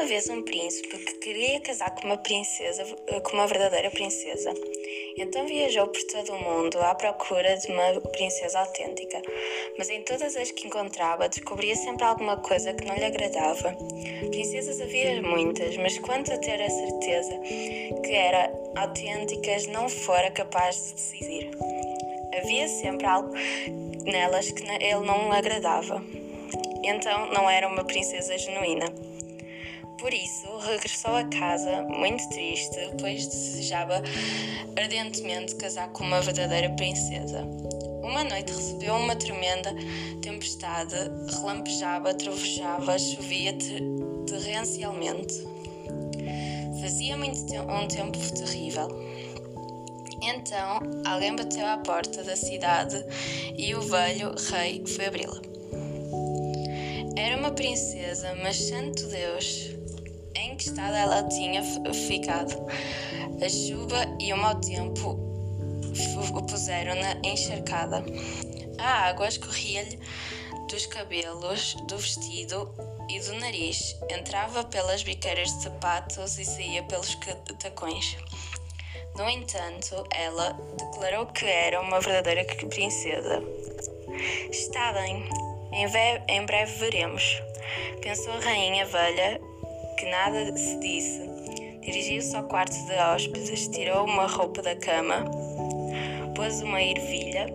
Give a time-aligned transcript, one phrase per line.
[0.00, 2.84] uma vez um príncipe que queria casar com uma princesa,
[3.22, 4.50] com uma verdadeira princesa.
[5.18, 9.20] Então viajou por todo o mundo à procura de uma princesa autêntica,
[9.76, 13.76] mas em todas as que encontrava descobria sempre alguma coisa que não lhe agradava.
[14.30, 17.38] Princesas havia muitas, mas quanto a ter a certeza
[18.02, 21.50] que eram autênticas não fora capaz de decidir.
[22.38, 23.34] Havia sempre algo
[24.06, 26.02] nelas que ele não agradava.
[26.82, 28.86] Então não era uma princesa genuína.
[29.98, 34.02] Por isso, regressou a casa muito triste, pois desejava
[34.74, 37.46] ardentemente casar com uma verdadeira princesa.
[38.02, 39.74] Uma noite recebeu uma tremenda
[40.22, 40.96] tempestade,
[41.36, 43.54] relampejava, trovejava, chovia
[44.26, 45.34] torrencialmente.
[46.80, 48.88] Fazia muito te um tempo terrível.
[50.22, 53.04] Então, alguém bateu à porta da cidade
[53.56, 55.49] e o velho rei foi abri-la.
[57.16, 59.70] Era uma princesa, mas santo Deus,
[60.34, 62.54] em que estado ela tinha ficado.
[63.42, 65.18] A chuva e o mau tempo
[66.34, 68.04] o puseram-na encharcada.
[68.78, 69.98] A água escorria-lhe
[70.70, 72.72] dos cabelos, do vestido
[73.08, 77.18] e do nariz, entrava pelas biqueiras de sapatos e saía pelos
[77.58, 78.16] tacões.
[79.16, 83.42] No entanto, ela declarou que era uma verdadeira princesa.
[84.50, 85.28] Está bem,
[85.72, 85.86] em,
[86.28, 87.42] em breve veremos,
[88.02, 89.40] pensou a rainha velha
[89.98, 91.28] que nada se disse.
[91.80, 95.24] Dirigiu-se ao quarto de hóspedes, tirou uma roupa da cama,
[96.36, 97.46] pôs uma ervilha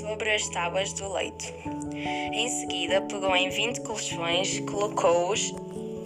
[0.00, 1.52] sobre as tábuas do leito.
[1.94, 5.52] Em seguida, pegou em vinte colchões, colocou-os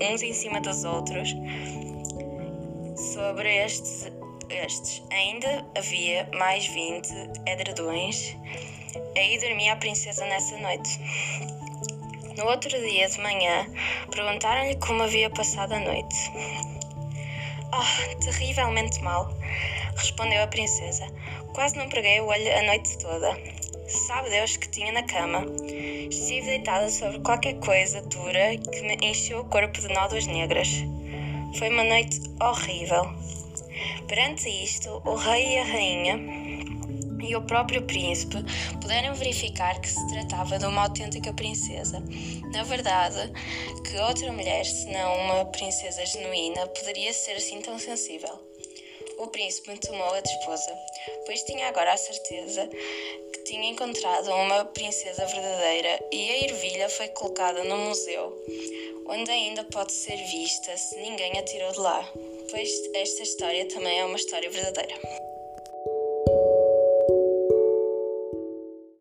[0.01, 1.35] uns em cima dos outros.
[2.97, 4.11] Sobre estes,
[4.51, 7.13] estes ainda havia mais vinte
[7.47, 8.37] edredões.
[9.19, 11.01] Aí dormia a princesa nessa noite.
[12.37, 13.67] No outro dia de manhã,
[14.13, 16.15] perguntaram-lhe como havia passado a noite.
[17.73, 19.29] Oh, terrivelmente mal,
[19.97, 21.05] respondeu a princesa.
[21.53, 23.37] Quase não preguei o olho a noite toda.
[23.89, 25.45] Sabe Deus que tinha na cama.
[26.09, 30.69] Estive deitada sobre qualquer coisa dura que me encheu o corpo de nódoas negras.
[31.59, 33.13] Foi uma noite horrível.
[34.07, 36.39] Perante isto, o rei e a rainha
[37.23, 38.37] e o próprio príncipe
[38.81, 42.03] puderam verificar que se tratava de uma autêntica princesa.
[42.53, 43.33] Na verdade,
[43.85, 48.49] que outra mulher, senão uma princesa genuína, poderia ser assim tão sensível?
[49.19, 50.79] O príncipe tomou a esposa,
[51.27, 52.69] pois tinha agora a certeza
[53.33, 58.33] que tinha encontrado uma princesa verdadeira e a ervilha foi colocada no museu,
[59.09, 62.09] onde ainda pode ser vista se ninguém a tirou de lá,
[62.51, 64.95] pois esta história também é uma história verdadeira.